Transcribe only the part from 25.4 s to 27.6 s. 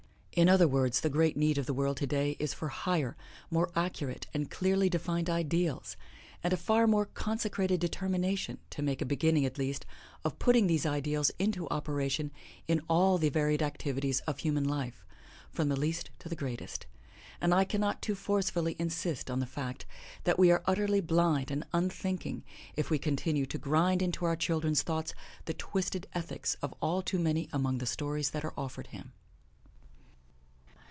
the twisted ethics of all too many